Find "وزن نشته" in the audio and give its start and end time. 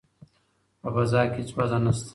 1.57-2.09